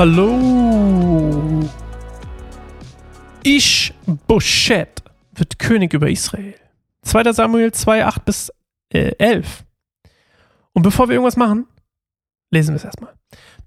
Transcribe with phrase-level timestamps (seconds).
[0.00, 1.68] Hallo.
[3.44, 5.02] Ish-Boschet
[5.34, 6.54] wird König über Israel.
[7.02, 7.34] 2.
[7.34, 8.50] Samuel 2, 8 bis
[8.94, 9.62] äh, 11.
[10.72, 11.66] Und bevor wir irgendwas machen,
[12.50, 13.12] lesen wir es erstmal.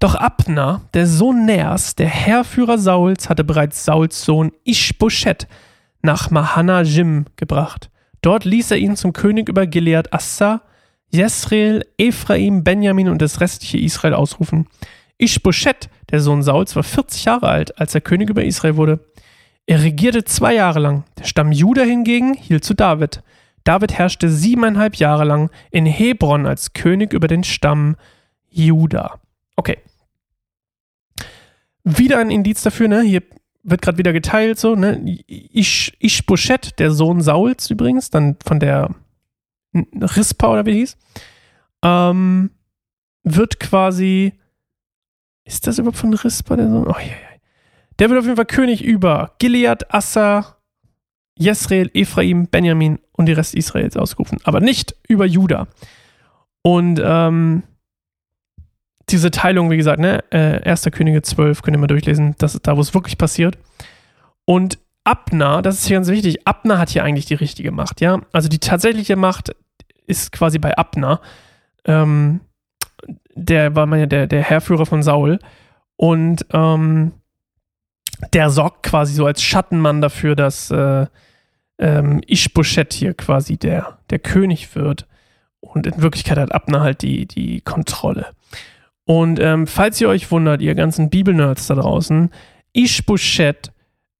[0.00, 5.46] Doch Abner, der Sohn Ners, der Heerführer Sauls, hatte bereits Sauls Sohn Ish-Boschet
[6.02, 7.92] nach Mahanajim gebracht.
[8.22, 10.62] Dort ließ er ihn zum König über Gilead Assa,
[11.10, 14.66] Jesrael, Ephraim, Benjamin und das restliche Israel ausrufen.
[15.18, 19.00] Ishbosheth, der Sohn Sauls, war 40 Jahre alt, als er König über Israel wurde.
[19.66, 21.02] Er regierte zwei Jahre lang.
[21.18, 23.24] Der Stamm Juda hingegen hielt zu David.
[23.64, 27.96] David herrschte siebeneinhalb Jahre lang in Hebron als König über den Stamm
[28.48, 29.18] Juda.
[29.56, 29.78] Okay.
[31.82, 33.02] Wieder ein Indiz dafür, ne?
[33.02, 33.24] Hier
[33.64, 35.18] wird gerade wieder geteilt, so, ne?
[35.26, 38.94] Ish, Ishbosheth, der Sohn Sauls übrigens, dann von der
[39.74, 40.96] Rispa oder wie hieß,
[41.82, 42.50] ähm,
[43.24, 44.34] wird quasi
[45.44, 46.86] ist das überhaupt von Rispa der Sohn?
[46.86, 47.34] Oh, ja, ja.
[47.98, 50.56] Der wird auf jeden Fall König über Gilead, Assa,
[51.36, 54.38] Jesrael, Ephraim, Benjamin und die Rest Israels ausgerufen.
[54.44, 55.68] Aber nicht über Juda.
[56.62, 57.62] Und ähm,
[59.10, 60.84] diese Teilung, wie gesagt, ne, äh, 1.
[60.92, 63.58] Könige 12, könnt ihr mal durchlesen, das ist da, wo es wirklich passiert.
[64.44, 68.22] Und Abner, das ist hier ganz wichtig, Abner hat hier eigentlich die richtige Macht, ja.
[68.32, 69.54] Also die tatsächliche Macht
[70.06, 71.20] ist quasi bei Abner.
[71.84, 72.40] Ähm,
[73.34, 75.38] der war man ja der, der Herrführer von Saul.
[75.96, 77.12] Und ähm,
[78.32, 81.06] der sorgt quasi so als Schattenmann dafür, dass äh,
[81.78, 85.06] ähm, Ishbosheth hier quasi der, der König wird.
[85.60, 88.26] Und in Wirklichkeit hat Abner halt die, die Kontrolle.
[89.06, 92.30] Und ähm, falls ihr euch wundert, ihr ganzen Bibelnerds da draußen,
[92.72, 93.72] Ishbosheth,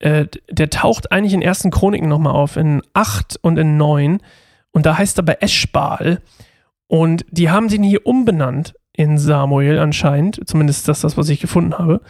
[0.00, 4.20] äh, der taucht eigentlich in ersten Chroniken nochmal auf, in 8 und in 9.
[4.72, 6.20] Und da heißt er bei Eschbal.
[6.86, 10.40] Und die haben den hier umbenannt in Samuel anscheinend.
[10.46, 12.00] Zumindest das, das was ich gefunden habe.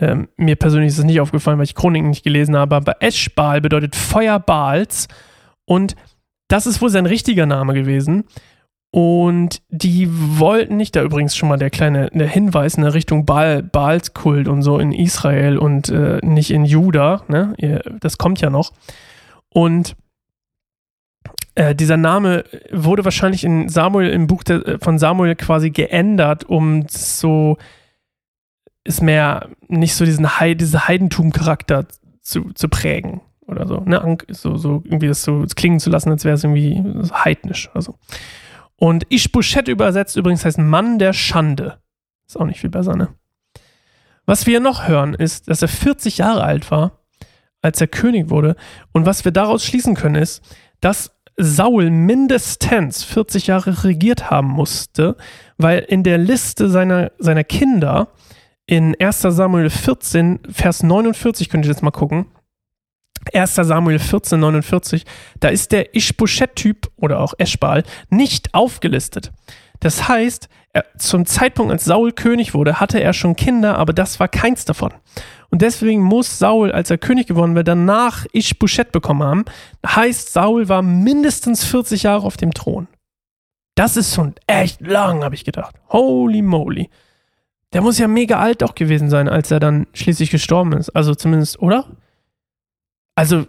[0.00, 2.76] Ähm, mir persönlich ist es nicht aufgefallen, weil ich Chroniken nicht gelesen habe.
[2.76, 5.08] Aber Eschbal bedeutet Feuer Baals.
[5.64, 5.96] Und
[6.48, 8.24] das ist wohl sein richtiger Name gewesen.
[8.90, 13.26] Und die wollten nicht, da übrigens schon mal der kleine der Hinweis in der Richtung
[13.26, 17.54] Baal, Baalskult und so in Israel und äh, nicht in Juda, ne?
[18.00, 18.72] Das kommt ja noch.
[19.50, 19.94] Und
[21.58, 26.44] äh, dieser Name wurde wahrscheinlich in Samuel, im Buch de, äh, von Samuel quasi geändert,
[26.44, 27.58] um so
[28.84, 31.86] ist mehr nicht so diesen Heid, diese Heidentum-Charakter
[32.22, 34.18] zu, zu prägen oder so, ne?
[34.28, 36.80] So, so irgendwie das so klingen zu lassen, als wäre es irgendwie
[37.12, 37.96] heidnisch oder so.
[38.76, 41.78] Und Ishbosheth übersetzt übrigens heißt Mann der Schande.
[42.28, 43.08] Ist auch nicht viel besser, ne?
[44.26, 47.00] Was wir noch hören, ist, dass er 40 Jahre alt war,
[47.62, 48.54] als er König wurde.
[48.92, 50.42] Und was wir daraus schließen können, ist,
[50.80, 55.16] dass Saul mindestens 40 Jahre regiert haben musste,
[55.56, 58.08] weil in der Liste seiner, seiner Kinder
[58.66, 62.26] in 1 Samuel 14, Vers 49, könnt ihr jetzt mal gucken.
[63.32, 65.04] 1 Samuel 14, 49,
[65.40, 69.32] da ist der Ishbosheth-Typ oder auch Eschbal nicht aufgelistet.
[69.80, 74.20] Das heißt, er, zum Zeitpunkt, als Saul König wurde, hatte er schon Kinder, aber das
[74.20, 74.92] war keins davon.
[75.50, 79.44] Und deswegen muss Saul, als er König geworden wäre, danach Ishbosheth bekommen haben.
[79.86, 82.86] Heißt, Saul war mindestens 40 Jahre auf dem Thron.
[83.74, 85.76] Das ist schon echt lang, habe ich gedacht.
[85.88, 86.90] Holy moly.
[87.72, 90.90] Der muss ja mega alt auch gewesen sein, als er dann schließlich gestorben ist.
[90.90, 91.86] Also zumindest, oder?
[93.18, 93.46] Also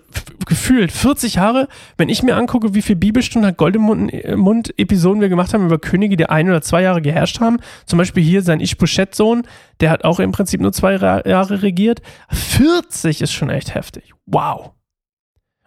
[0.48, 5.64] gefühlt 40 Jahre, wenn ich mir angucke, wie viele Bibelstunden hat Goldemund-Episoden wir gemacht haben
[5.64, 7.60] über Könige, die ein oder zwei Jahre geherrscht haben.
[7.86, 9.44] Zum Beispiel hier sein Ishbosheth-Sohn,
[9.80, 12.02] der hat auch im Prinzip nur zwei Jahre regiert.
[12.32, 14.12] 40 ist schon echt heftig.
[14.26, 14.72] Wow.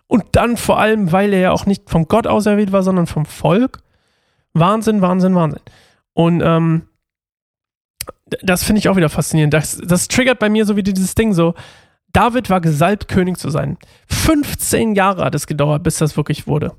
[0.08, 3.24] Und dann vor allem, weil er ja auch nicht vom Gott auserwählt war, sondern vom
[3.24, 3.84] Volk.
[4.52, 5.62] Wahnsinn, Wahnsinn, Wahnsinn.
[6.12, 6.88] Und ähm,
[8.42, 9.54] das finde ich auch wieder faszinierend.
[9.54, 11.54] Das, das triggert bei mir so wie dieses Ding so,
[12.12, 13.78] David war gesalbt, König zu sein.
[14.08, 16.76] 15 Jahre hat es gedauert, bis das wirklich wurde.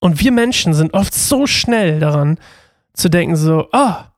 [0.00, 2.38] Und wir Menschen sind oft so schnell daran
[2.94, 4.10] zu denken, so, ah,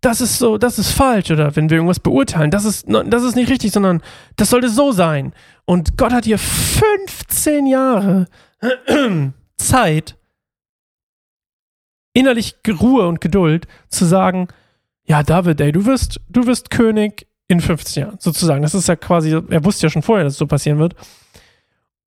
[0.00, 3.36] das ist so, das ist falsch, oder wenn wir irgendwas beurteilen, das ist, das ist
[3.36, 4.02] nicht richtig, sondern
[4.36, 5.32] das sollte so sein.
[5.64, 8.26] Und Gott hat hier 15 Jahre
[9.56, 10.16] Zeit,
[12.12, 14.48] innerlich Ruhe und Geduld zu sagen,
[15.04, 18.62] ja, David, ey, du wirst, du wirst König, in 15 Jahren, sozusagen.
[18.62, 20.94] Das ist ja quasi, er wusste ja schon vorher, dass es so passieren wird.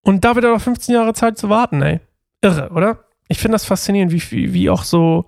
[0.02, 2.00] Und da wird er noch 15 Jahre Zeit zu warten, ey.
[2.42, 3.06] Irre, oder?
[3.28, 5.26] Ich finde das faszinierend, wie, wie, wie auch so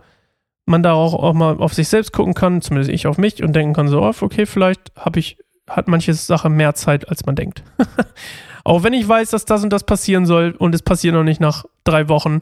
[0.67, 3.53] man da auch, auch mal auf sich selbst gucken kann, zumindest ich auf mich und
[3.53, 5.37] denken kann so, okay, vielleicht habe ich,
[5.67, 7.63] hat manche Sache mehr Zeit, als man denkt.
[8.63, 11.39] auch wenn ich weiß, dass das und das passieren soll und es passiert noch nicht
[11.39, 12.39] nach drei Wochen,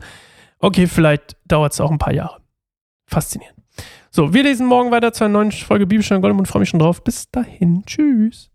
[0.59, 2.41] okay, vielleicht dauert es auch ein paar Jahre.
[3.05, 3.54] Faszinierend.
[4.15, 6.79] So, wir lesen morgen weiter zu einer neuen Folge Bibelstunde Gold und freue mich schon
[6.79, 7.03] drauf.
[7.03, 7.83] Bis dahin.
[7.85, 8.49] Tschüss.